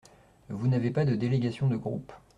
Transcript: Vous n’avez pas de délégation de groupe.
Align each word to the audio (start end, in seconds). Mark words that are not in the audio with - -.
Vous 0.49 0.67
n’avez 0.67 0.89
pas 0.89 1.05
de 1.05 1.13
délégation 1.13 1.67
de 1.67 1.75
groupe. 1.77 2.11